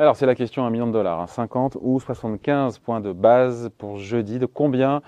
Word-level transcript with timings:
Alors 0.00 0.16
c'est 0.16 0.24
la 0.24 0.34
question 0.34 0.64
à 0.64 0.68
un 0.68 0.70
million 0.70 0.86
de 0.86 0.92
dollars, 0.92 1.28
50 1.28 1.76
hein. 1.76 1.78
ou 1.82 2.00
75 2.00 2.78
points 2.78 3.00
de 3.00 3.12
base 3.12 3.68
pour 3.76 3.98
jeudi. 3.98 4.38
De 4.38 4.46
combien 4.46 5.02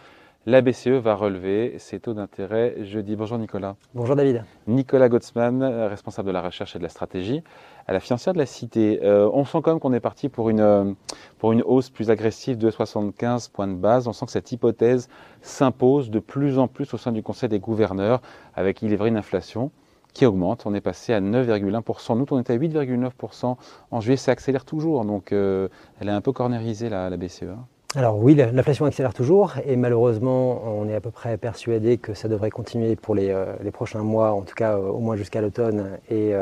la 0.45 0.61
BCE 0.61 0.89
va 0.89 1.15
relever? 1.15 1.79
Ses 1.79 1.99
taux 1.99 2.13
d'intérêt 2.13 2.75
jeudi. 2.85 3.17
Bonjour 3.17 3.39
Nicolas. 3.39 3.77
Bonjour 3.95 4.17
David. 4.17 4.45
Nicolas 4.67 5.09
Gottsman, 5.09 5.65
responsable 5.89 6.29
de 6.29 6.33
la 6.33 6.43
recherche 6.43 6.77
et 6.77 6.79
de 6.79 6.83
la 6.83 6.91
stratégie 6.91 7.43
à 7.87 7.95
la 7.95 8.01
financière 8.01 8.35
de 8.35 8.39
la 8.39 8.45
Cité. 8.45 9.01
Euh, 9.03 9.31
on 9.33 9.47
sent 9.47 9.61
quand 9.63 9.71
même 9.71 9.81
qu'on 9.81 9.95
est 9.95 10.01
parti 10.01 10.29
pour 10.29 10.51
une, 10.51 10.61
euh, 10.61 10.93
pour 11.39 11.53
une 11.53 11.63
hausse 11.63 11.89
plus 11.89 12.11
agressive 12.11 12.59
de 12.59 12.71
75 12.71 13.49
points 13.49 13.69
de 13.69 13.77
base. 13.77 14.07
On 14.09 14.13
sent 14.13 14.27
que 14.27 14.33
cette 14.33 14.53
hypothèse 14.53 15.09
s'impose 15.41 16.11
de 16.11 16.19
plus 16.19 16.59
en 16.59 16.69
plus 16.69 16.93
au 16.93 16.99
sein 16.99 17.13
du 17.13 17.23
Conseil 17.23 17.49
des 17.49 17.61
gouverneurs 17.61 18.21
avec, 18.55 18.83
il 18.83 18.93
est 18.93 18.97
vrai, 18.97 19.09
une 19.09 19.17
inflation 19.17 19.71
qui 20.15 20.27
augmente. 20.27 20.65
On 20.67 20.75
est 20.75 20.81
passé 20.81 21.13
à 21.13 21.21
9,1%. 21.21 22.17
Nous, 22.17 22.27
on 22.31 22.41
était 22.41 22.53
à 22.53 22.57
8,9% 22.57 23.57
en 23.91 24.01
juillet. 24.01 24.17
Ça 24.17 24.33
accélère 24.33 24.65
toujours. 24.65 25.05
Donc, 25.05 25.33
euh, 25.33 25.69
elle 26.01 26.09
est 26.09 26.13
un 26.13 26.21
peu 26.21 26.33
cornérisée, 26.33 26.89
la, 26.89 27.11
BCE. 27.17 27.45
Hein. 27.45 27.59
Alors 27.95 28.19
oui, 28.19 28.35
l'inflation 28.35 28.87
accélère 28.87 29.13
toujours 29.13 29.57
et 29.67 29.77
malheureusement, 29.77 30.63
on 30.65 30.89
est 30.89 30.95
à 30.95 31.01
peu 31.03 31.11
près 31.11 31.37
persuadé 31.37 31.99
que 31.99 32.15
ça 32.15 32.27
devrait 32.27 32.49
continuer 32.49 32.97
pour 32.97 33.15
les, 33.15 33.29
euh, 33.29 33.55
prochains 33.71 34.03
mois, 34.03 34.33
en 34.33 34.41
tout 34.41 34.55
cas 34.55 34.79
euh, 34.79 34.89
au 34.89 34.99
moins 34.99 35.15
jusqu'à 35.15 35.43
l'automne 35.43 35.99
et, 36.11 36.33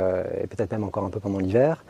peut-être 0.49 0.71
même 0.71 0.85
encore 0.85 1.03
un 1.03 1.11
peu 1.11 1.19
pendant 1.19 1.41
l'hiver. 1.41 1.85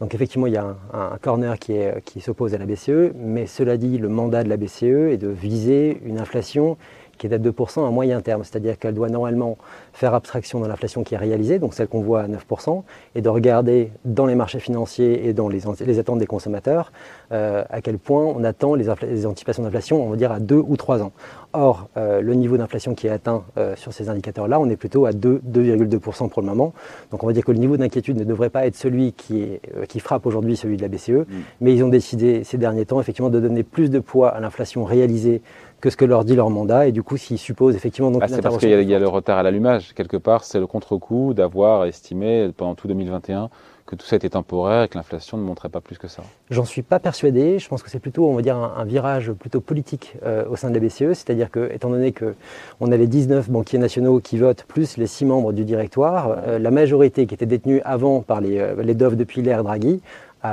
Donc 0.00 0.14
effectivement, 0.14 0.46
il 0.46 0.52
y 0.52 0.58
a 0.58 0.76
un, 0.92 1.16
corner 1.16 1.58
qui, 1.58 1.78
qui 2.04 2.20
s'oppose 2.20 2.52
à 2.52 2.58
la 2.58 2.66
BCE, 2.66 3.14
mais 3.14 3.46
cela 3.46 3.78
dit, 3.78 3.96
le 3.96 4.10
mandat 4.10 4.44
de 4.44 4.50
la 4.50 4.58
BCE 4.58 4.82
est 4.82 5.16
de 5.16 5.28
viser 5.28 5.98
une 6.04 6.18
inflation 6.18 6.76
qui 7.16 7.26
est 7.26 7.34
à 7.34 7.38
2% 7.38 7.86
à 7.86 7.90
moyen 7.90 8.20
terme, 8.20 8.44
c'est-à-dire 8.44 8.78
qu'elle 8.78 8.94
doit 8.94 9.08
normalement 9.08 9.56
faire 9.92 10.14
abstraction 10.14 10.60
de 10.60 10.66
l'inflation 10.66 11.04
qui 11.04 11.14
est 11.14 11.18
réalisée, 11.18 11.58
donc 11.58 11.74
celle 11.74 11.88
qu'on 11.88 12.00
voit 12.00 12.22
à 12.22 12.28
9%, 12.28 12.82
et 13.14 13.20
de 13.20 13.28
regarder 13.28 13.90
dans 14.04 14.26
les 14.26 14.34
marchés 14.34 14.60
financiers 14.60 15.26
et 15.26 15.32
dans 15.32 15.48
les, 15.48 15.66
attentes 15.98 16.18
des 16.18 16.26
consommateurs 16.26 16.92
euh, 17.32 17.64
à 17.70 17.80
quel 17.80 17.98
point 17.98 18.24
on 18.24 18.44
attend 18.44 18.74
les, 18.74 18.88
anticipations 19.26 19.62
d'inflation, 19.62 20.06
on 20.06 20.10
va 20.10 20.16
dire 20.16 20.32
à 20.32 20.40
2 20.40 20.56
ou 20.56 20.76
3 20.76 21.02
ans. 21.02 21.12
Or, 21.52 21.88
euh, 21.96 22.20
le 22.20 22.34
niveau 22.34 22.56
d'inflation 22.56 22.94
qui 22.94 23.06
est 23.06 23.10
atteint 23.10 23.44
euh, 23.56 23.74
sur 23.76 23.92
ces 23.92 24.10
indicateurs-là, 24.10 24.60
on 24.60 24.68
est 24.68 24.76
plutôt 24.76 25.06
à 25.06 25.12
2,2% 25.12 26.28
pour 26.28 26.42
le 26.42 26.48
moment. 26.48 26.74
Donc 27.10 27.24
on 27.24 27.26
va 27.26 27.32
dire 27.32 27.44
que 27.44 27.52
le 27.52 27.58
niveau 27.58 27.76
d'inquiétude 27.76 28.18
ne 28.18 28.24
devrait 28.24 28.50
pas 28.50 28.66
être 28.66 28.76
celui 28.76 29.12
qui, 29.12 29.58
qui 29.88 30.00
frappe 30.00 30.26
aujourd'hui 30.26 30.56
celui 30.56 30.76
de 30.76 30.82
la 30.82 30.88
BCE, 30.88 31.10
mm. 31.10 31.24
mais 31.60 31.74
ils 31.74 31.82
ont 31.82 31.88
décidé 31.88 32.44
ces 32.44 32.58
derniers 32.58 32.84
temps 32.84 33.00
effectivement 33.00 33.30
de 33.30 33.40
donner 33.40 33.62
plus 33.62 33.90
de 33.90 33.98
poids 33.98 34.28
à 34.28 34.40
l'inflation 34.40 34.84
réalisée 34.84 35.42
que 35.80 35.90
ce 35.90 35.96
que 35.96 36.04
leur 36.04 36.24
dit 36.24 36.36
leur 36.36 36.50
mandat. 36.50 36.86
Et 36.86 36.92
du 36.92 37.02
coup, 37.02 37.16
s'ils 37.16 37.38
supposent 37.38 37.76
effectivement. 37.76 38.10
Donc, 38.10 38.22
ah, 38.24 38.28
c'est 38.28 38.42
parce 38.42 38.58
qu'il 38.58 38.70
y, 38.70 38.94
a 38.94 38.98
le 38.98 39.08
retard 39.08 39.38
à 39.38 39.42
l'allumage. 39.42 39.94
Quelque 39.94 40.16
part, 40.16 40.44
c'est 40.44 40.58
le 40.58 40.66
contre-coup 40.66 41.34
d'avoir 41.34 41.84
estimé 41.84 42.50
pendant 42.56 42.74
tout 42.74 42.88
2021 42.88 43.50
que 43.86 43.94
tout 43.94 44.04
ça 44.04 44.16
était 44.16 44.30
temporaire 44.30 44.82
et 44.82 44.88
que 44.88 44.98
l'inflation 44.98 45.38
ne 45.38 45.42
montrait 45.42 45.68
pas 45.68 45.80
plus 45.80 45.96
que 45.96 46.08
ça. 46.08 46.22
J'en 46.50 46.64
suis 46.64 46.82
pas 46.82 46.98
persuadé. 46.98 47.58
Je 47.58 47.68
pense 47.68 47.82
que 47.82 47.90
c'est 47.90 48.00
plutôt, 48.00 48.28
on 48.28 48.34
va 48.34 48.42
dire, 48.42 48.56
un, 48.56 48.84
virage 48.84 49.32
plutôt 49.32 49.60
politique 49.60 50.16
euh, 50.24 50.44
au 50.50 50.56
sein 50.56 50.68
de 50.70 50.74
la 50.74 50.80
BCE. 50.80 51.14
C'est-à-dire 51.14 51.50
que, 51.50 51.70
étant 51.72 51.88
donné 51.88 52.12
qu'on 52.12 52.92
a 52.92 52.96
les 52.96 53.06
19 53.06 53.48
banquiers 53.48 53.78
nationaux 53.78 54.20
qui 54.20 54.38
votent, 54.38 54.64
plus 54.64 54.96
les 54.96 55.06
6 55.06 55.24
membres 55.26 55.52
du 55.52 55.64
directoire, 55.64 56.36
euh, 56.46 56.58
la 56.58 56.70
majorité 56.70 57.26
qui 57.26 57.34
était 57.34 57.46
détenue 57.46 57.80
avant 57.84 58.22
par 58.22 58.40
les, 58.40 58.58
euh, 58.58 58.82
les 58.82 58.94
depuis 58.96 59.40
l'ère 59.40 59.62
Draghi 59.62 60.00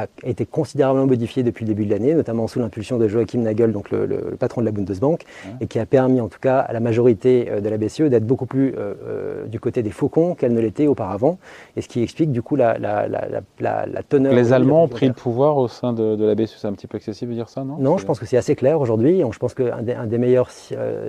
a 0.02 0.08
été 0.23 0.45
considérablement 0.45 1.08
modifié 1.08 1.44
depuis 1.44 1.66
le 1.66 1.69
début 1.69 1.86
de 1.86 1.91
l'année, 1.91 2.13
notamment 2.13 2.47
sous 2.47 2.59
l'impulsion 2.59 2.97
de 2.97 3.08
Joachim 3.08 3.39
Nagel, 3.39 3.72
donc 3.72 3.91
le, 3.91 4.36
patron 4.39 4.61
de 4.61 4.66
la 4.66 4.72
Bundesbank, 4.72 5.23
et 5.61 5.67
qui 5.67 5.80
a 5.80 5.86
permis 5.86 6.22
en 6.22 6.27
tout 6.27 6.39
cas 6.39 6.59
à 6.59 6.73
la 6.73 6.80
majorité 6.80 7.47
euh, 7.49 7.61
de 7.61 7.69
la 7.69 7.77
BCE 7.77 8.03
d'être 8.03 8.25
beaucoup 8.25 8.45
plus 8.45 8.73
euh, 8.77 8.94
euh, 9.05 9.45
du 9.45 9.59
côté 9.59 9.83
des 9.83 9.91
faucons 9.91 10.36
qu'elle 10.36 10.53
ne 10.53 10.61
l'était 10.61 10.88
auparavant, 10.88 11.38
et 11.75 11.81
ce 11.81 11.88
qui 11.88 12.02
explique 12.02 12.31
du 12.31 12.41
coup 12.41 12.55
la, 12.55 12.77
la, 12.77 13.08
la, 13.08 14.03
teneur. 14.08 14.33
Les 14.33 14.53
Allemands 14.53 14.83
ont 14.83 14.88
pris 14.88 15.08
le 15.08 15.14
pouvoir 15.14 15.58
au 15.58 15.67
sein 15.67 15.93
de, 15.93 16.23
la 16.23 16.36
BCE, 16.36 16.58
c'est 16.58 16.67
un 16.67 16.73
petit 16.73 16.87
peu 16.87 16.98
excessif 16.98 17.30
de 17.30 17.33
dire 17.33 17.49
ça, 17.49 17.64
non? 17.64 17.77
Non, 17.80 17.98
je 17.98 18.05
pense 18.05 18.20
que 18.20 18.26
c'est 18.26 18.37
assez 18.37 18.55
clair 18.55 18.80
aujourd'hui. 18.80 19.21
Je 19.32 19.39
pense 19.39 19.53
qu'un 19.53 19.82
des, 19.82 19.93
un 19.93 20.05
des 20.05 20.17
meilleurs, 20.17 20.49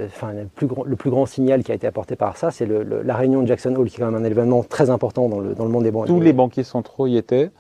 enfin 0.06 0.32
le, 0.32 0.46
plus 0.54 0.66
grand, 0.66 0.84
le 0.84 0.96
plus 0.96 1.10
grand 1.10 1.26
signal 1.26 1.62
qui 1.62 1.72
a 1.72 1.74
été 1.74 1.86
apporté 1.86 2.16
par 2.16 2.36
ça, 2.36 2.50
c'est 2.50 2.66
la 2.66 3.14
réunion 3.14 3.42
de 3.42 3.46
Jackson 3.46 3.74
Hole, 3.76 3.88
qui 3.88 3.96
est 3.96 4.00
quand 4.00 4.10
même 4.10 4.20
un 4.20 4.24
événement 4.24 4.62
très 4.62 4.90
important 4.90 5.28
dans 5.28 5.40
le, 5.40 5.54
dans 5.54 5.64
le 5.64 5.70
monde 5.70 5.84
des 5.84 5.90
banques. 5.90 6.06
Tous 6.06 6.20
les 6.20 6.32
banquiers 6.32 6.64
centraux 6.64 7.06
y 7.06 7.16
étaient 7.16 7.50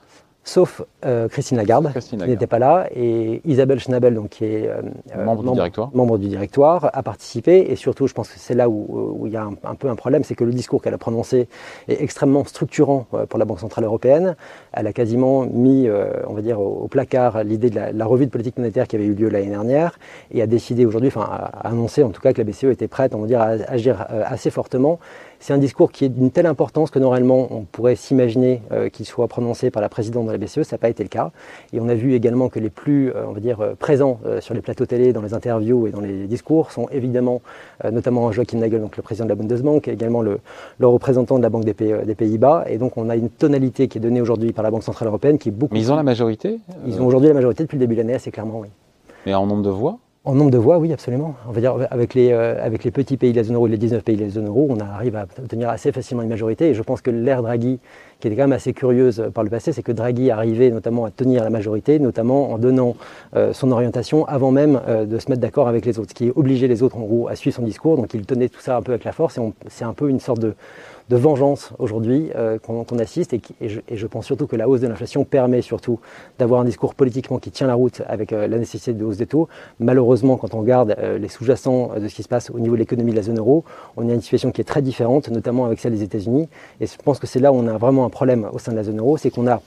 sauf 0.44 0.82
euh, 1.06 1.26
Christine 1.28 1.56
Lagarde, 1.56 1.90
qui 1.98 2.16
n'était 2.16 2.46
pas 2.46 2.58
là, 2.58 2.86
et 2.94 3.40
Isabelle 3.46 3.80
Schnabel, 3.80 4.14
donc, 4.14 4.28
qui 4.28 4.44
est 4.44 4.68
euh, 4.68 4.82
membre, 5.24 5.42
du 5.42 5.52
directoire. 5.52 5.90
membre, 5.94 6.18
du 6.18 6.28
directoire, 6.28 6.90
a 6.92 7.02
participé. 7.02 7.70
Et 7.70 7.76
surtout, 7.76 8.06
je 8.06 8.12
pense 8.12 8.28
que 8.28 8.38
c'est 8.38 8.54
là 8.54 8.68
où, 8.68 9.22
il 9.26 9.32
y 9.32 9.36
a 9.36 9.44
un, 9.44 9.74
peu 9.74 9.88
un 9.88 9.96
problème, 9.96 10.22
c'est 10.22 10.34
que 10.34 10.44
le 10.44 10.52
discours 10.52 10.82
qu'elle 10.82 10.94
a 10.94 10.98
prononcé 10.98 11.48
est 11.88 12.00
extrêmement 12.02 12.44
structurant 12.44 13.06
euh, 13.14 13.24
pour 13.26 13.38
la 13.38 13.46
Banque 13.46 13.60
Centrale 13.60 13.84
Européenne. 13.84 14.36
Elle 14.72 14.86
a 14.86 14.92
quasiment 14.92 15.46
mis, 15.46 15.88
on 16.26 16.34
va 16.34 16.42
dire, 16.42 16.60
au, 16.60 16.88
placard 16.88 17.42
l'idée 17.42 17.70
de 17.70 17.80
la, 17.92 18.06
revue 18.06 18.26
de 18.26 18.30
politique 18.30 18.58
monétaire 18.58 18.86
qui 18.86 18.96
avait 18.96 19.06
eu 19.06 19.14
lieu 19.14 19.28
l'année 19.28 19.48
dernière, 19.48 19.98
et 20.30 20.42
a 20.42 20.46
décidé 20.46 20.84
aujourd'hui, 20.84 21.08
enfin, 21.08 21.22
a 21.22 21.68
annoncé 21.68 22.02
en 22.02 22.10
tout 22.10 22.20
cas 22.20 22.32
que 22.32 22.38
la 22.38 22.44
BCE 22.44 22.64
était 22.64 22.88
prête, 22.88 23.14
on 23.14 23.20
va 23.20 23.26
dire, 23.26 23.40
à 23.40 23.46
agir 23.68 24.06
assez 24.26 24.50
fortement 24.50 24.98
c'est 25.44 25.52
un 25.52 25.58
discours 25.58 25.92
qui 25.92 26.06
est 26.06 26.08
d'une 26.08 26.30
telle 26.30 26.46
importance 26.46 26.90
que 26.90 26.98
normalement 26.98 27.48
on 27.50 27.64
pourrait 27.64 27.96
s'imaginer 27.96 28.62
euh, 28.72 28.88
qu'il 28.88 29.04
soit 29.04 29.28
prononcé 29.28 29.70
par 29.70 29.82
la 29.82 29.90
présidente 29.90 30.26
de 30.26 30.32
la 30.32 30.38
BCE, 30.38 30.62
ça 30.62 30.76
n'a 30.76 30.78
pas 30.78 30.88
été 30.88 31.02
le 31.02 31.10
cas. 31.10 31.32
Et 31.74 31.80
on 31.80 31.88
a 31.90 31.94
vu 31.94 32.14
également 32.14 32.48
que 32.48 32.58
les 32.58 32.70
plus, 32.70 33.10
euh, 33.10 33.26
on 33.28 33.32
va 33.32 33.40
dire, 33.40 33.60
euh, 33.60 33.74
présents 33.74 34.20
sur 34.40 34.54
les 34.54 34.62
plateaux 34.62 34.86
télé, 34.86 35.12
dans 35.12 35.20
les 35.20 35.34
interviews 35.34 35.86
et 35.86 35.90
dans 35.90 36.00
les 36.00 36.26
discours 36.26 36.72
sont 36.72 36.88
évidemment 36.90 37.42
notamment 37.92 38.32
Joachim 38.32 38.56
Nagel, 38.56 38.80
donc 38.80 38.96
le 38.96 39.02
président 39.02 39.26
de 39.26 39.28
la 39.28 39.34
Bundesbank, 39.34 39.86
et 39.86 39.92
également 39.92 40.22
le, 40.22 40.40
représentant 40.80 41.36
de 41.36 41.42
la 41.42 41.50
Banque 41.50 41.64
des, 41.64 41.74
Pays-Bas. 41.74 42.64
Et 42.68 42.78
donc 42.78 42.96
on 42.96 43.10
a 43.10 43.16
une 43.16 43.28
tonalité 43.28 43.86
qui 43.88 43.98
est 43.98 44.00
donnée 44.00 44.22
aujourd'hui 44.22 44.52
par 44.52 44.62
la 44.62 44.70
Banque 44.70 44.82
Centrale 44.82 45.08
Européenne 45.08 45.36
qui 45.36 45.50
est 45.50 45.52
beaucoup. 45.52 45.74
Mais 45.74 45.80
ils 45.80 45.92
ont 45.92 45.96
la 45.96 46.02
majorité 46.02 46.58
Ils 46.86 47.02
ont 47.02 47.06
aujourd'hui 47.06 47.28
la 47.28 47.34
majorité 47.34 47.64
depuis 47.64 47.76
le 47.76 47.80
début 47.80 47.96
de 47.96 48.00
l'année, 48.00 48.14
assez 48.14 48.30
clairement, 48.30 48.60
oui. 48.60 48.68
Mais 49.26 49.34
en 49.34 49.46
nombre 49.46 49.62
de 49.62 49.70
voix 49.70 49.98
en 50.26 50.34
nombre 50.34 50.50
de 50.50 50.56
voix, 50.56 50.78
oui, 50.78 50.90
absolument. 50.90 51.34
On 51.46 51.52
va 51.52 51.60
dire 51.60 51.76
avec 51.90 52.14
les, 52.14 52.30
euh, 52.32 52.70
petits 52.92 53.18
pays 53.18 53.32
de 53.32 53.36
la 53.36 53.44
zone 53.44 53.56
euro 53.56 53.66
et 53.66 53.70
les 53.70 53.76
19 53.76 54.02
pays 54.02 54.16
de 54.16 54.24
la 54.24 54.30
zone 54.30 54.46
euro, 54.46 54.66
on 54.70 54.80
arrive 54.80 55.16
à 55.16 55.26
obtenir 55.38 55.68
assez 55.68 55.92
facilement 55.92 56.22
une 56.22 56.30
majorité. 56.30 56.70
Et 56.70 56.74
je 56.74 56.82
pense 56.82 57.02
que 57.02 57.10
l'ère 57.10 57.42
Draghi, 57.42 57.78
qui 58.20 58.28
était 58.28 58.36
quand 58.36 58.44
même 58.44 58.52
assez 58.52 58.72
curieuse 58.72 59.22
par 59.34 59.44
le 59.44 59.50
passé, 59.50 59.72
c'est 59.72 59.82
que 59.82 59.92
Draghi 59.92 60.30
arrivait 60.30 60.70
notamment 60.70 61.04
à 61.04 61.10
tenir 61.10 61.44
la 61.44 61.50
majorité, 61.50 61.98
notamment 61.98 62.52
en 62.52 62.58
donnant 62.58 62.96
euh, 63.36 63.52
son 63.52 63.70
orientation 63.70 64.24
avant 64.24 64.50
même 64.50 64.80
euh, 64.88 65.04
de 65.04 65.18
se 65.18 65.28
mettre 65.28 65.42
d'accord 65.42 65.68
avec 65.68 65.84
les 65.84 65.98
autres, 65.98 66.10
ce 66.10 66.14
qui 66.14 66.32
obligeait 66.34 66.68
les 66.68 66.82
autres 66.82 66.96
en 66.96 67.02
gros 67.02 67.28
à 67.28 67.36
suivre 67.36 67.56
son 67.56 67.62
discours. 67.62 67.96
Donc 67.98 68.14
il 68.14 68.24
tenait 68.24 68.48
tout 68.48 68.60
ça 68.60 68.78
un 68.78 68.82
peu 68.82 68.92
avec 68.92 69.04
la 69.04 69.12
force 69.12 69.36
et 69.36 69.42
c'est 69.68 69.84
un 69.84 69.92
peu 69.92 70.08
une 70.08 70.20
sorte 70.20 70.40
de 70.40 70.54
de 71.10 71.16
vengeance 71.16 71.72
aujourd'hui 71.78 72.30
euh, 72.34 72.58
qu'on 72.58 72.98
assiste 72.98 73.34
et, 73.34 73.40
je, 73.60 74.06
pense 74.06 74.26
surtout 74.26 74.46
que 74.46 74.56
la 74.56 74.68
hausse 74.68 74.80
de 74.80 74.86
l'inflation 74.86 75.24
permet 75.24 75.60
surtout 75.60 76.00
d'avoir 76.38 76.60
un 76.60 76.64
discours 76.64 76.94
politiquement 76.94 77.38
qui 77.38 77.50
tient 77.50 77.66
la 77.66 77.74
route 77.74 78.02
avec 78.06 78.32
euh, 78.32 78.46
la 78.46 78.58
nécessité 78.58 78.92
de 78.92 79.04
hausse 79.04 79.18
des 79.18 79.26
taux. 79.26 79.48
Malheureusement, 79.80 80.36
quand 80.36 80.54
on 80.54 80.60
regarde 80.60 80.94
euh, 80.98 81.18
les 81.18 81.28
sous-jacents 81.28 81.90
de 82.00 82.08
ce 82.08 82.14
qui 82.14 82.22
se 82.22 82.28
passe 82.28 82.50
au 82.50 82.58
niveau 82.58 82.74
de 82.74 82.80
l'économie 82.80 83.10
de 83.10 83.16
la 83.16 83.22
zone 83.22 83.38
euro, 83.38 83.64
on 83.96 84.08
a 84.08 84.14
une 84.14 84.20
situation 84.20 84.50
qui 84.50 84.60
est 84.60 84.64
très 84.64 84.82
différente, 84.82 85.28
notamment 85.28 85.66
avec 85.66 85.78
celle 85.78 85.92
des 85.92 86.02
États-Unis. 86.02 86.48
Et 86.80 86.86
je 86.86 86.96
pense 86.96 87.18
que 87.18 87.26
c'est 87.26 87.40
là 87.40 87.52
où 87.52 87.56
on 87.56 87.66
a 87.66 87.76
vraiment 87.76 88.06
un 88.06 88.10
problème 88.10 88.48
au 88.52 88.58
sein 88.58 88.72
de 88.72 88.76
la 88.76 88.84
zone 88.84 88.98
euro, 88.98 89.16
c'est 89.16 89.30
qu'on 89.30 89.46
a 89.46 89.60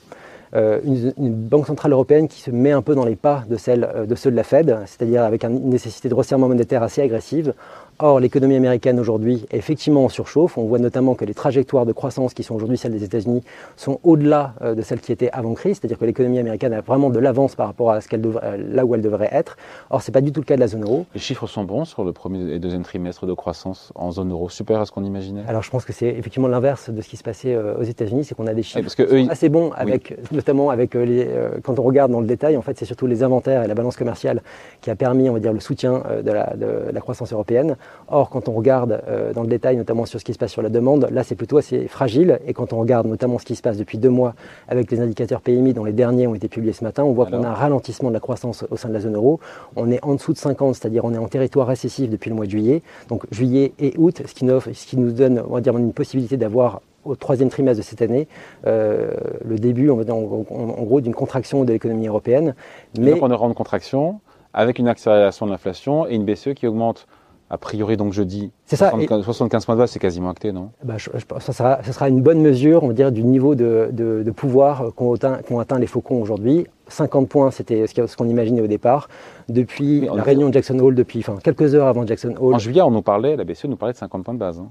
une, 0.54 1.14
banque 1.18 1.68
centrale 1.68 1.92
européenne 1.92 2.28
qui 2.28 2.42
se 2.42 2.50
met 2.52 2.72
un 2.72 2.82
peu 2.82 2.96
dans 2.96 3.06
les 3.06 3.18
pas 3.18 3.44
de, 3.50 3.58
celle, 3.58 4.06
de 4.08 4.16
ceux 4.16 4.32
de 4.32 4.36
la 4.36 4.44
Fed, 4.44 4.78
c'est-à-dire 4.86 5.24
avec 5.24 5.44
une 5.44 5.70
nécessité 5.70 6.08
de 6.10 6.16
resserrement 6.16 6.48
monétaire 6.48 6.84
assez 6.84 7.02
agressive, 7.02 7.54
Or, 8.00 8.20
l'économie 8.20 8.56
américaine 8.56 9.00
aujourd'hui 9.00 9.44
est 9.50 9.58
effectivement 9.58 10.06
en 10.06 10.10
surchauffe. 10.10 10.60
On 10.60 10.66
voit 10.66 10.78
notamment 10.78 11.16
que 11.16 11.26
les 11.26 11.34
trajectoires 11.34 11.88
de 11.88 11.94
croissance 11.94 12.36
qui 12.36 12.44
sont 12.44 12.54
aujourd'hui 12.54 12.78
celles 12.78 12.92
des 12.92 13.04
États-Unis 13.04 13.42
sont 13.76 14.00
au-delà 14.04 14.54
euh, 14.62 14.76
de 14.76 14.84
celles 14.84 15.00
qui 15.00 15.12
étaient 15.12 15.32
avant 15.32 15.56
crise, 15.56 15.78
c'est-à-dire 15.78 15.98
que 15.98 16.06
l'économie 16.06 16.38
américaine 16.38 16.74
a 16.74 16.82
vraiment 16.82 17.10
de 17.10 17.18
l'avance 17.18 17.56
par 17.56 17.66
rapport 17.66 17.90
à 17.90 18.00
ce 18.00 18.08
qu'elle 18.08 18.22
euh, 18.24 18.58
là 18.72 18.86
où 18.86 18.94
elle 18.94 19.02
devrait 19.02 19.30
être. 19.32 19.58
Or, 19.90 20.04
ce 20.04 20.12
n'est 20.12 20.14
pas 20.14 20.22
du 20.22 20.32
tout 20.32 20.42
le 20.42 20.46
cas 20.46 20.54
de 20.54 20.60
la 20.60 20.68
zone 20.68 20.84
euro. 20.84 21.08
Les 21.16 21.20
chiffres 21.20 21.48
sont 21.48 21.64
bons 21.64 21.86
sur 21.86 22.04
le 22.04 22.12
premier 22.12 22.54
et 22.54 22.60
deuxième 22.60 22.84
trimestre 22.84 23.26
de 23.26 23.34
croissance 23.34 23.92
en 23.96 24.12
zone 24.12 24.32
euro, 24.32 24.48
super 24.48 24.80
à 24.80 24.86
ce 24.86 24.92
qu'on 24.92 25.04
imaginait. 25.04 25.42
Alors, 25.48 25.64
je 25.64 25.72
pense 25.72 25.84
que 25.84 25.92
c'est 25.92 26.10
effectivement 26.10 26.48
l'inverse 26.48 26.92
de 26.92 27.02
ce 27.02 27.10
qui 27.10 27.18
se 27.18 27.24
passait 27.24 27.56
euh, 27.56 27.80
aux 27.80 27.84
États-unis, 27.84 28.26
c'est 28.26 28.36
qu'on 28.36 28.46
a 28.46 28.54
des 28.54 28.62
chiffres 28.62 28.92
assez 29.32 29.50
bons, 29.50 29.72
avec, 29.72 30.16
notamment 30.32 30.70
avec 30.70 30.94
les, 30.94 31.28
quand 31.64 31.80
on 31.80 31.84
regarde 31.84 32.12
dans 32.12 32.22
le 32.22 32.28
détail, 32.28 32.58
en 32.58 32.62
fait, 32.62 32.78
c'est 32.78 32.86
surtout 32.86 33.08
les 33.08 33.24
inventaires 33.24 33.64
et 33.64 33.68
la 33.68 33.74
balance 33.74 33.98
commerciale 33.98 34.44
qui 34.82 34.92
a 34.92 34.96
permis, 34.96 35.32
on 35.32 35.34
va 35.34 35.40
dire, 35.40 35.52
le 35.52 35.60
soutien 35.60 36.04
de 36.24 36.32
la, 36.32 36.56
de 36.56 36.92
la 36.94 37.02
croissance 37.02 37.34
européenne. 37.34 37.76
Or, 38.10 38.30
quand 38.30 38.48
on 38.48 38.54
regarde 38.54 39.02
euh, 39.08 39.34
dans 39.34 39.42
le 39.42 39.48
détail, 39.48 39.76
notamment 39.76 40.06
sur 40.06 40.20
ce 40.20 40.26
qui 40.26 40.34
se 40.34 40.38
passe 40.38 40.52
sur 40.52 40.62
la 40.62 40.70
demande, 40.70 41.08
là 41.12 41.24
c'est 41.24 41.36
plutôt 41.36 41.58
assez 41.58 41.88
fragile. 41.88 42.40
Et 42.48 42.54
quand 42.54 42.72
on 42.72 42.80
regarde 42.80 43.08
notamment 43.08 43.38
ce 43.38 43.46
qui 43.46 43.56
se 43.56 43.62
passe 43.62 43.78
depuis 43.78 43.98
deux 43.98 44.10
mois 44.10 44.34
avec 44.68 44.90
les 44.92 45.02
indicateurs 45.02 45.42
PMI 45.42 45.74
dont 45.74 45.84
les 45.84 45.92
derniers 45.92 46.28
ont 46.28 46.36
été 46.36 46.48
publiés 46.48 46.74
ce 46.74 46.84
matin, 46.84 47.04
on 47.04 47.12
voit 47.12 47.26
qu'on 47.26 47.44
a 47.44 47.50
un 47.50 47.54
ralentissement 47.54 48.10
de 48.10 48.14
la 48.14 48.20
croissance 48.20 48.66
au 48.70 48.78
sein 48.78 48.90
de 48.90 48.94
la 48.94 49.02
zone 49.02 49.16
euro. 49.16 49.40
On 49.76 49.92
est 49.92 50.04
en 50.04 50.16
dessous 50.16 50.34
de 50.34 50.38
50, 50.38 50.76
c'est-à-dire 50.76 51.04
on 51.04 51.14
est 51.14 51.18
en 51.18 51.28
territoire 51.28 51.68
récessif 51.68 52.10
depuis 52.10 52.30
le 52.30 52.36
mois 52.36 52.46
de 52.46 52.52
juillet. 52.52 52.82
Donc 53.10 53.24
juillet 53.32 53.74
et 53.80 53.94
août, 53.98 54.22
ce 54.26 54.34
qui, 54.34 54.46
ce 54.46 54.88
qui 54.88 54.98
nous 54.98 55.12
donne 55.12 55.44
on 55.48 55.56
va 55.56 55.62
dire, 55.62 55.78
une 55.78 55.94
possibilité 55.94 56.38
d'avoir 56.38 56.82
au 57.04 57.16
troisième 57.16 57.50
trimestre 57.50 57.78
de 57.78 57.86
cette 57.86 58.02
année, 58.02 58.28
euh, 58.66 59.12
le 59.46 59.58
début 59.58 59.90
en, 59.90 60.00
en 60.00 60.84
gros 60.84 61.02
d'une 61.02 61.16
contraction 61.16 61.64
de 61.64 61.72
l'économie 61.72 62.08
européenne. 62.08 62.54
Mais... 62.98 63.12
Donc 63.12 63.24
on 63.24 63.32
aura 63.32 63.48
une 63.48 63.54
contraction 63.54 64.20
avec 64.54 64.80
une 64.80 64.88
accélération 64.88 65.46
de 65.46 65.52
l'inflation 65.52 66.08
et 66.08 66.16
une 66.16 66.26
BCE 66.26 66.54
qui 66.56 66.68
augmente 66.68 67.08
A 67.50 67.58
priori, 67.58 67.96
donc 67.96 68.12
jeudi, 68.12 68.52
C'est 68.66 68.76
ça, 68.76 68.90
75, 68.90 69.24
75 69.24 69.66
points 69.66 69.76
de 69.76 69.80
base, 69.80 69.92
c'est 69.92 70.00
quasiment 70.00 70.30
acté, 70.30 70.52
non? 70.52 70.72
Bah, 70.84 70.96
je, 70.98 71.10
je 71.16 71.24
pense 71.26 71.40
que 71.40 71.44
ça 71.46 71.54
sera, 71.54 71.82
ça 71.82 71.94
sera 71.94 72.10
une 72.10 72.22
bonne 72.22 72.42
mesure, 72.42 72.84
on 72.84 72.88
va 72.88 72.94
dire, 72.94 73.10
du 73.12 73.24
niveau 73.24 73.56
de, 73.56 73.88
de- 73.94 74.22
de 74.26 74.32
pouvoir 74.32 74.94
qu'ont 74.96 75.14
atteint, 75.14 75.80
les 75.80 75.88
faucons 75.88 76.22
aujourd'hui. 76.22 76.68
50 76.90 77.30
points, 77.30 77.52
c'était 77.52 77.88
ce 77.88 78.18
qu'on 78.18 78.28
imaginait 78.28 78.60
au 78.62 78.68
départ. 78.68 79.08
Depuis 79.48 80.02
la 80.02 80.24
réunion 80.24 80.50
de 80.50 80.54
Jackson 80.54 80.78
Hole, 80.80 80.96
depuis 80.96 81.20
enfin, 81.20 81.38
quelques 81.42 81.74
heures 81.74 81.88
avant 81.88 82.06
Jackson 82.06 82.34
Hole, 82.40 82.56
En 82.56 82.60
juillet, 82.60 82.82
on 82.82 82.92
nous 82.92 83.02
parlait, 83.02 83.38
la 83.38 83.46
BCE 83.46 83.66
nous 83.66 83.78
parlait 83.78 83.94
de 83.94 83.98
50 83.98 84.24
points 84.26 84.34
de 84.34 84.40
base. 84.40 84.60
hein. 84.60 84.68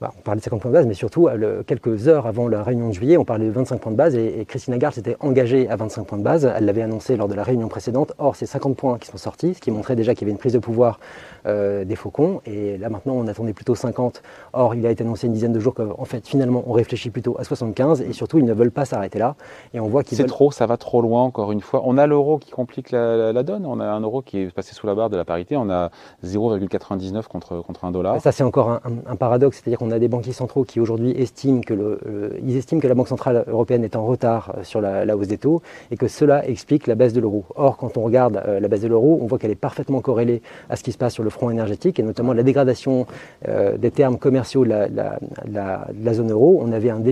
Bah, 0.00 0.12
on 0.18 0.22
parlait 0.22 0.40
de 0.40 0.44
50 0.44 0.60
points 0.60 0.70
de 0.72 0.76
base, 0.76 0.86
mais 0.88 0.94
surtout, 0.94 1.28
euh, 1.28 1.36
le- 1.36 1.62
quelques 1.62 2.08
heures 2.08 2.26
avant 2.26 2.48
la 2.48 2.64
réunion 2.64 2.88
de 2.88 2.92
juillet, 2.94 3.16
on 3.16 3.24
parlait 3.24 3.46
de 3.46 3.52
25 3.52 3.80
points 3.80 3.92
de 3.92 3.96
base 3.96 4.16
et, 4.16 4.40
et 4.40 4.44
Christine 4.44 4.74
Lagarde 4.74 4.92
s'était 4.94 5.16
engagée 5.20 5.68
à 5.70 5.76
25 5.76 6.04
points 6.04 6.18
de 6.18 6.24
base. 6.24 6.50
Elle 6.56 6.64
l'avait 6.66 6.82
annoncé 6.82 7.16
lors 7.16 7.28
de 7.28 7.34
la 7.34 7.44
réunion 7.44 7.68
précédente. 7.68 8.12
Or, 8.18 8.34
c'est 8.34 8.44
50 8.44 8.76
points 8.76 8.98
qui 8.98 9.06
sont 9.06 9.16
sortis, 9.18 9.54
ce 9.54 9.60
qui 9.60 9.70
montrait 9.70 9.94
déjà 9.94 10.12
qu'il 10.14 10.22
y 10.22 10.24
avait 10.24 10.32
une 10.32 10.38
prise 10.38 10.52
de 10.52 10.58
pouvoir 10.58 10.98
euh, 11.46 11.84
des 11.84 11.94
faucons. 11.94 12.40
Et 12.44 12.76
là, 12.76 12.90
maintenant, 12.90 13.14
on 13.14 13.28
attendait 13.28 13.52
plutôt 13.52 13.76
50. 13.76 14.20
Or, 14.52 14.74
il 14.74 14.84
a 14.84 14.90
été 14.90 15.04
annoncé 15.04 15.28
une 15.28 15.32
dizaine 15.32 15.52
de 15.52 15.60
jours 15.60 15.74
qu'en 15.74 16.04
fait, 16.04 16.26
finalement, 16.26 16.64
on 16.66 16.72
réfléchit 16.72 17.10
plutôt 17.10 17.36
à 17.38 17.44
75 17.44 18.02
et 18.02 18.12
surtout, 18.12 18.38
ils 18.38 18.44
ne 18.44 18.52
veulent 18.52 18.72
pas 18.72 18.84
s'arrêter 18.86 19.20
là. 19.20 19.36
Et 19.74 19.80
on 19.80 19.86
voit 19.86 20.02
qu'ils 20.02 20.16
C'est 20.16 20.24
veulent. 20.24 20.30
trop, 20.30 20.50
ça 20.50 20.66
va 20.66 20.76
trop 20.76 21.02
loin, 21.02 21.22
encore 21.22 21.52
une 21.52 21.60
fois. 21.60 21.82
On 21.84 21.98
a 21.98 22.06
l'euro 22.08 22.38
qui 22.38 22.50
complique 22.50 22.90
la, 22.90 23.16
la- 23.16 23.32
la 23.32 23.42
donne. 23.44 23.64
On 23.64 23.78
a 23.78 23.84
un 23.86 24.00
euro 24.00 24.22
qui 24.22 24.38
est 24.40 24.52
passé 24.52 24.74
sous 24.74 24.88
la 24.88 24.96
barre 24.96 25.08
de 25.08 25.16
la 25.16 25.24
parité. 25.24 25.56
On 25.56 25.70
a 25.70 25.90
0,99 26.24 27.28
contre, 27.28 27.60
contre 27.62 27.84
un 27.84 27.92
dollar. 27.92 28.20
Ça, 28.20 28.32
c'est 28.32 28.42
encore 28.42 28.70
un, 28.70 28.80
un- 28.84 29.12
un 29.12 29.16
paradoxe, 29.16 29.60
c'est-à-dire 29.62 29.78
qu'on 29.84 29.90
a 29.90 29.98
des 29.98 30.08
banquiers 30.08 30.32
centraux 30.32 30.64
qui 30.64 30.80
aujourd'hui 30.80 31.10
estiment 31.10 31.60
que, 31.60 32.00
estiment 32.48 32.80
que 32.80 32.88
la 32.88 32.94
Banque 32.94 33.08
centrale 33.08 33.44
européenne 33.48 33.84
est 33.84 33.96
en 33.96 34.06
retard 34.06 34.54
euh, 34.56 34.64
sur 34.64 34.80
la, 34.80 35.14
hausse 35.14 35.28
des 35.28 35.36
taux 35.38 35.60
et 35.90 35.96
que 35.96 36.08
cela 36.08 36.46
explique 36.48 36.86
la 36.86 36.94
baisse 36.94 37.12
de 37.12 37.20
l'euro. 37.20 37.44
Or, 37.54 37.76
quand 37.76 37.98
on 37.98 38.02
regarde 38.02 38.40
euh, 38.46 38.60
la 38.60 38.68
baisse 38.68 38.80
de 38.80 38.88
l'euro, 38.88 39.18
on 39.20 39.26
voit 39.26 39.38
qu'elle 39.38 39.50
est 39.50 39.54
parfaitement 39.56 40.00
corrélée 40.00 40.40
à 40.70 40.76
ce 40.76 40.82
qui 40.82 40.92
se 40.92 40.96
passe 40.98 41.12
sur 41.12 41.22
le 41.22 41.28
front 41.30 41.50
énergétique 41.50 41.98
et 41.98 42.02
notamment 42.02 42.32
la 42.32 42.42
dégradation 42.42 43.06
euh, 43.48 43.76
des 43.76 43.90
termes 43.90 44.16
commerciaux 44.18 44.64
de 44.64 44.70
la, 44.70 46.14
zone 46.14 46.30
euro. 46.30 46.60
On 46.62 46.72
avait 46.72 46.90
un, 46.90 47.02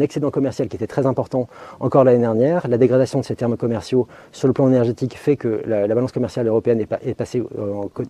excédent 0.00 0.30
commercial 0.30 0.68
qui 0.68 0.76
était 0.76 0.86
très 0.88 1.06
important 1.06 1.48
encore 1.78 2.02
l'année 2.02 2.18
dernière. 2.18 2.66
La 2.66 2.78
dégradation 2.78 3.20
de 3.20 3.24
ces 3.24 3.36
termes 3.36 3.56
commerciaux 3.56 4.08
sur 4.32 4.48
le 4.48 4.54
plan 4.54 4.66
énergétique 4.68 5.16
fait 5.16 5.36
que 5.36 5.62
la, 5.66 5.86
la 5.86 5.94
balance 5.94 6.12
commerciale 6.12 6.48
européenne 6.48 6.80
est, 6.80 6.86
pa- 6.86 6.98
est 7.04 7.14
passée 7.14 7.42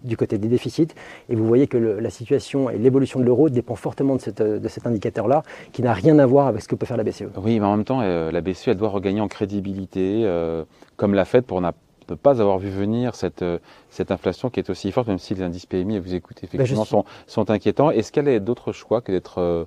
du 0.04 0.16
côté 0.16 0.38
des 0.38 0.48
déficits. 0.48 0.88
Et 1.28 1.34
vous 1.34 1.46
voyez 1.46 1.66
que 1.66 1.76
la 1.76 2.10
situation 2.10 2.70
et 2.70 2.78
l'évolution 2.78 3.20
de 3.20 3.24
l'euro 3.24 3.50
dépend 3.50 3.74
fortement 3.74 3.97
de, 4.16 4.20
cette, 4.20 4.42
de 4.42 4.68
cet 4.68 4.86
indicateur-là, 4.86 5.42
qui 5.72 5.82
n'a 5.82 5.92
rien 5.92 6.18
à 6.18 6.26
voir 6.26 6.46
avec 6.46 6.62
ce 6.62 6.68
que 6.68 6.74
peut 6.74 6.86
faire 6.86 6.96
la 6.96 7.04
BCE. 7.04 7.24
Oui, 7.42 7.58
mais 7.60 7.66
en 7.66 7.76
même 7.76 7.84
temps, 7.84 8.00
euh, 8.02 8.30
la 8.30 8.40
BCE, 8.40 8.68
elle 8.68 8.76
doit 8.76 8.88
regagner 8.88 9.20
en 9.20 9.28
crédibilité, 9.28 10.22
euh, 10.24 10.64
comme 10.96 11.14
l'a 11.14 11.24
fait 11.24 11.42
pour 11.42 11.60
ne 11.60 11.70
pas 12.22 12.40
avoir 12.40 12.58
vu 12.58 12.70
venir 12.70 13.14
cette, 13.14 13.42
euh, 13.42 13.58
cette 13.90 14.10
inflation 14.10 14.48
qui 14.50 14.60
est 14.60 14.70
aussi 14.70 14.90
forte, 14.92 15.08
même 15.08 15.18
si 15.18 15.34
les 15.34 15.42
indices 15.42 15.66
PMI, 15.66 15.98
vous 15.98 16.14
écoutez, 16.14 16.46
effectivement, 16.46 16.84
suis- 16.84 16.90
sont, 16.90 17.04
sont 17.26 17.50
inquiétants. 17.50 17.90
Est-ce 17.90 18.12
qu'elle 18.12 18.28
a 18.28 18.38
d'autres 18.38 18.72
choix 18.72 19.00
que, 19.02 19.12
d'être, 19.12 19.66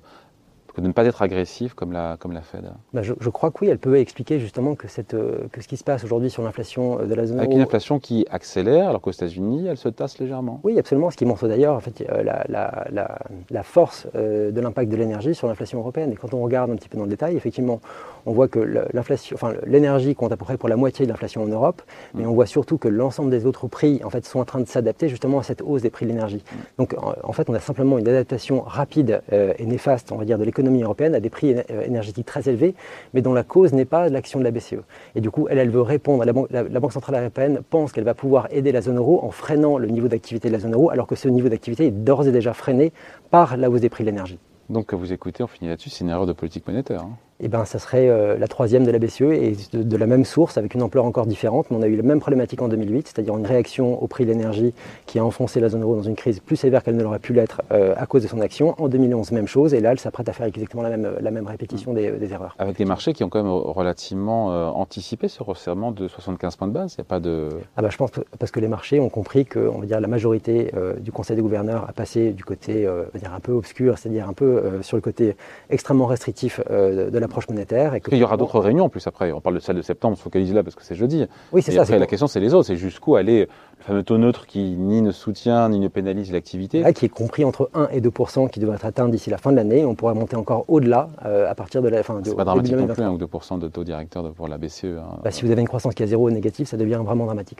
de 0.80 0.86
ne 0.86 0.92
pas 0.92 1.04
être 1.04 1.20
agressive 1.22 1.74
comme 1.74 1.92
la, 1.92 2.16
comme 2.18 2.32
la 2.32 2.40
Fed 2.40 2.64
Bah, 2.94 3.02
je, 3.02 3.12
je 3.20 3.28
crois 3.28 3.50
que 3.50 3.58
oui, 3.62 3.68
elle 3.68 3.78
peut 3.78 3.98
expliquer 3.98 4.38
justement 4.40 4.74
que, 4.74 4.88
cette, 4.88 5.12
euh, 5.14 5.38
que 5.52 5.60
ce 5.60 5.68
qui 5.68 5.76
se 5.76 5.84
passe 5.84 6.02
aujourd'hui 6.04 6.30
sur 6.30 6.42
l'inflation 6.42 7.00
euh, 7.00 7.04
de 7.06 7.14
la 7.14 7.26
zone 7.26 7.38
Avec 7.38 7.50
euro. 7.50 7.58
une 7.58 7.62
inflation 7.64 7.98
qui 7.98 8.26
accélère, 8.30 8.88
alors 8.88 9.00
qu'aux 9.02 9.10
États-Unis, 9.10 9.66
elle 9.68 9.76
se 9.76 9.88
tasse 9.90 10.18
légèrement. 10.18 10.60
Oui, 10.64 10.78
absolument. 10.78 11.10
Ce 11.10 11.16
qui 11.16 11.24
montre 11.26 11.46
d'ailleurs 11.46 11.74
en 11.74 11.80
fait, 11.80 12.02
euh, 12.10 12.22
la, 12.22 12.44
la- 12.48 12.86
la- 12.90 13.18
la 13.50 13.62
force 13.62 14.06
de 14.14 14.60
l'impact 14.60 14.90
de 14.90 14.96
l'énergie 14.96 15.34
sur 15.34 15.46
l'inflation 15.48 15.78
européenne. 15.78 16.12
Et 16.12 16.16
quand 16.16 16.32
on 16.34 16.42
regarde 16.42 16.70
un 16.70 16.76
petit 16.76 16.88
peu 16.88 16.96
dans 16.96 17.04
le 17.04 17.10
détail, 17.10 17.36
effectivement, 17.36 17.80
on 18.24 18.32
voit 18.32 18.48
que 18.48 18.58
l'inflation, 18.92 19.34
enfin, 19.34 19.52
l'énergie 19.66 20.14
compte 20.14 20.32
à 20.32 20.36
peu 20.36 20.44
près 20.44 20.56
pour 20.56 20.68
la 20.68 20.76
moitié 20.76 21.04
de 21.06 21.10
l'inflation 21.10 21.42
en 21.42 21.46
Europe, 21.48 21.82
mais 22.14 22.24
on 22.24 22.32
voit 22.32 22.46
surtout 22.46 22.78
que 22.78 22.88
l'ensemble 22.88 23.30
des 23.30 23.44
autres 23.46 23.66
prix 23.66 24.00
en 24.04 24.10
fait, 24.10 24.24
sont 24.24 24.38
en 24.40 24.44
train 24.44 24.60
de 24.60 24.66
s'adapter 24.68 25.08
justement 25.08 25.38
à 25.38 25.42
cette 25.42 25.60
hausse 25.62 25.82
des 25.82 25.90
prix 25.90 26.06
de 26.06 26.10
l'énergie. 26.12 26.42
Donc 26.78 26.94
en, 26.98 27.14
en 27.22 27.32
fait, 27.32 27.50
on 27.50 27.54
a 27.54 27.60
simplement 27.60 27.98
une 27.98 28.08
adaptation 28.08 28.60
rapide 28.62 29.22
euh, 29.32 29.52
et 29.58 29.66
néfaste, 29.66 30.12
on 30.12 30.16
va 30.16 30.24
dire, 30.24 30.38
de 30.38 30.44
l'économie 30.44 30.61
européenne 30.70 31.14
à 31.14 31.20
des 31.20 31.30
prix 31.30 31.54
euh, 31.54 31.82
énergétiques 31.84 32.26
très 32.26 32.48
élevés, 32.48 32.74
mais 33.14 33.22
dont 33.22 33.32
la 33.32 33.42
cause 33.42 33.72
n'est 33.72 33.84
pas 33.84 34.08
l'action 34.08 34.38
de 34.38 34.44
la 34.44 34.50
BCE. 34.50 34.76
Et 35.14 35.20
du 35.20 35.30
coup, 35.30 35.46
elle, 35.50 35.58
elle 35.58 35.70
veut 35.70 35.80
répondre. 35.82 36.24
La, 36.24 36.62
la- 36.62 36.80
Banque 36.80 36.92
centrale 36.92 37.20
européenne 37.20 37.60
pense 37.70 37.92
qu'elle 37.92 38.04
va 38.04 38.14
pouvoir 38.14 38.48
aider 38.50 38.72
la 38.72 38.80
zone 38.80 38.96
euro 38.98 39.22
en 39.24 39.30
freinant 39.30 39.78
le 39.78 39.88
niveau 39.88 40.08
d'activité 40.08 40.48
de 40.48 40.52
la 40.52 40.58
zone 40.60 40.74
euro, 40.74 40.90
alors 40.90 41.06
que 41.06 41.14
ce 41.14 41.28
niveau 41.28 41.48
d'activité 41.48 41.86
est 41.86 41.90
d'ores 41.90 42.26
et 42.26 42.32
déjà 42.32 42.52
freiné 42.52 42.92
par 43.30 43.56
la 43.56 43.70
hausse 43.70 43.80
des 43.80 43.88
prix 43.88 44.04
de 44.04 44.10
l'énergie. 44.10 44.38
Donc, 44.70 44.94
vous 44.94 45.12
écoutez, 45.12 45.42
on 45.42 45.46
finit 45.46 45.68
là-dessus, 45.70 45.90
c'est 45.90 46.02
une 46.04 46.10
erreur 46.10 46.26
de 46.26 46.32
politique 46.32 46.66
monétaire. 46.66 47.02
hein. 47.02 47.10
Eh 47.42 47.48
ben, 47.48 47.64
ça 47.64 47.78
serait 47.78 48.08
euh, 48.08 48.38
la 48.38 48.46
troisième 48.48 48.84
de 48.84 48.90
la 48.90 48.98
BCE 48.98 49.22
et 49.22 49.56
de, 49.72 49.82
de 49.82 49.96
la 49.96 50.06
même 50.06 50.24
source, 50.24 50.58
avec 50.58 50.74
une 50.74 50.82
ampleur 50.82 51.04
encore 51.04 51.26
différente. 51.26 51.66
Mais 51.70 51.76
on 51.76 51.82
a 51.82 51.88
eu 51.88 51.96
la 51.96 52.02
même 52.02 52.20
problématique 52.20 52.62
en 52.62 52.68
2008, 52.68 53.08
c'est-à-dire 53.08 53.36
une 53.36 53.46
réaction 53.46 54.02
au 54.02 54.06
prix 54.06 54.24
de 54.24 54.30
l'énergie 54.30 54.72
qui 55.06 55.18
a 55.18 55.24
enfoncé 55.24 55.60
la 55.60 55.68
zone 55.68 55.82
euro 55.82 55.96
dans 55.96 56.02
une 56.02 56.14
crise 56.14 56.40
plus 56.40 56.56
sévère 56.56 56.82
qu'elle 56.82 56.96
ne 56.96 57.02
l'aurait 57.02 57.18
pu 57.18 57.32
l'être 57.32 57.62
euh, 57.72 57.94
à 57.96 58.06
cause 58.06 58.22
de 58.22 58.28
son 58.28 58.40
action. 58.40 58.74
En 58.78 58.88
2011, 58.88 59.32
même 59.32 59.48
chose. 59.48 59.74
Et 59.74 59.80
là, 59.80 59.92
elle 59.92 59.98
s'apprête 59.98 60.28
à 60.28 60.32
faire 60.32 60.46
exactement 60.46 60.82
la 60.82 60.90
même, 60.90 61.16
la 61.20 61.30
même 61.30 61.46
répétition 61.46 61.92
des, 61.92 62.12
des 62.12 62.32
erreurs. 62.32 62.54
Avec 62.58 62.76
des 62.76 62.84
marchés 62.84 63.12
qui 63.12 63.24
ont 63.24 63.28
quand 63.28 63.42
même 63.42 63.52
relativement 63.52 64.52
euh, 64.52 64.66
anticipé 64.66 65.28
ce 65.28 65.42
resserrement 65.42 65.90
de 65.90 66.06
75 66.06 66.56
points 66.56 66.68
de 66.68 66.72
base. 66.72 66.94
Il 66.96 67.00
n'y 67.00 67.06
a 67.06 67.08
pas 67.08 67.20
de. 67.20 67.48
Ah 67.76 67.82
bah, 67.82 67.88
je 67.90 67.96
pense 67.96 68.10
parce 68.38 68.52
que 68.52 68.60
les 68.60 68.68
marchés 68.68 69.00
ont 69.00 69.08
compris 69.08 69.46
que 69.46 69.58
on 69.58 69.80
va 69.80 69.86
dire, 69.86 70.00
la 70.00 70.08
majorité 70.08 70.70
euh, 70.76 70.94
du 70.94 71.10
Conseil 71.10 71.36
des 71.36 71.42
gouverneurs 71.42 71.88
a 71.88 71.92
passé 71.92 72.30
du 72.32 72.44
côté 72.44 72.86
euh, 72.86 73.04
on 73.08 73.18
va 73.18 73.20
dire 73.20 73.34
un 73.34 73.40
peu 73.40 73.52
obscur, 73.52 73.98
c'est-à-dire 73.98 74.28
un 74.28 74.32
peu 74.32 74.44
euh, 74.44 74.82
sur 74.82 74.96
le 74.96 75.00
côté 75.00 75.36
extrêmement 75.70 76.06
restrictif 76.06 76.60
euh, 76.70 77.06
de, 77.06 77.10
de 77.10 77.18
monétaire. 77.48 77.94
Et 77.94 78.00
que 78.00 78.10
Il 78.10 78.18
y 78.18 78.24
aura 78.24 78.36
d'autres 78.36 78.60
réunions 78.60 78.84
en 78.84 78.88
plus 78.88 79.06
après. 79.06 79.32
On 79.32 79.40
parle 79.40 79.56
de 79.56 79.60
celle 79.60 79.76
de 79.76 79.82
septembre, 79.82 80.14
on 80.14 80.16
se 80.16 80.22
focalise 80.22 80.52
là 80.54 80.62
parce 80.62 80.76
que 80.76 80.82
c'est 80.84 80.94
jeudi. 80.94 81.26
Oui, 81.52 81.62
c'est 81.62 81.72
ça. 81.72 81.82
après, 81.82 81.98
la 81.98 82.06
question, 82.06 82.26
c'est 82.26 82.40
les 82.40 82.54
autres. 82.54 82.66
C'est 82.66 82.76
jusqu'où 82.76 83.16
aller 83.16 83.40
le 83.40 83.84
fameux 83.84 84.02
taux 84.02 84.18
neutre 84.18 84.46
qui 84.46 84.60
ni 84.76 85.02
ne 85.02 85.10
soutient 85.10 85.68
ni 85.68 85.78
ne 85.80 85.88
pénalise 85.88 86.32
l'activité. 86.32 86.84
Qui 86.94 87.06
est 87.06 87.08
compris 87.08 87.44
entre 87.44 87.70
1 87.74 87.88
et 87.92 88.00
2% 88.00 88.48
qui 88.50 88.60
devrait 88.60 88.76
être 88.76 88.86
atteint 88.86 89.08
d'ici 89.08 89.30
la 89.30 89.38
fin 89.38 89.50
de 89.50 89.56
l'année. 89.56 89.84
On 89.84 89.94
pourrait 89.94 90.14
monter 90.14 90.36
encore 90.36 90.64
au-delà 90.68 91.08
euh, 91.24 91.50
à 91.50 91.54
partir 91.54 91.82
de 91.82 91.88
la 91.88 92.02
fin 92.02 92.20
de 92.20 92.28
C'est 92.28 92.34
pas 92.36 92.44
dramatique 92.44 92.72
non 92.72 92.86
plus, 92.86 92.94
2023. 92.96 93.26
1 93.26 93.54
ou 93.54 93.56
2% 93.56 93.58
de 93.60 93.68
taux 93.68 93.84
directeur 93.84 94.30
pour 94.32 94.48
la 94.48 94.58
BCE. 94.58 94.84
hein. 94.84 95.18
Bah, 95.24 95.30
si 95.30 95.44
vous 95.44 95.50
avez 95.50 95.60
une 95.60 95.68
croissance 95.68 95.94
qui 95.94 96.02
est 96.02 96.06
à 96.06 96.08
zéro 96.08 96.26
ou 96.28 96.30
négative, 96.30 96.66
ça 96.66 96.76
devient 96.76 97.00
vraiment 97.04 97.24
dramatique. 97.26 97.58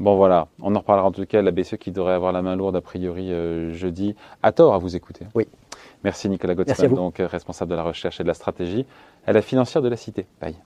Bon 0.00 0.16
voilà, 0.16 0.48
on 0.60 0.74
en 0.74 0.78
reparlera 0.80 1.06
en 1.06 1.12
tout 1.12 1.24
cas. 1.26 1.42
La 1.42 1.50
BCE 1.52 1.76
qui 1.76 1.92
devrait 1.92 2.14
avoir 2.14 2.32
la 2.32 2.42
main 2.42 2.56
lourde 2.56 2.74
a 2.74 2.80
priori 2.80 3.32
euh, 3.32 3.72
jeudi. 3.72 4.16
À 4.42 4.50
tort 4.50 4.74
à 4.74 4.78
vous 4.78 4.96
écouter. 4.96 5.26
Oui. 5.34 5.46
Merci 6.04 6.28
Nicolas 6.28 6.54
Gottsman, 6.54 6.94
donc 6.94 7.20
euh, 7.20 7.26
responsable 7.26 7.70
de 7.70 7.76
la 7.76 7.82
recherche 7.82 8.20
et 8.20 8.22
de 8.22 8.28
la 8.28 8.34
stratégie 8.34 8.86
à 9.26 9.32
la 9.32 9.42
financière 9.42 9.82
de 9.82 9.88
la 9.88 9.96
Cité. 9.96 10.26
Bye. 10.40 10.56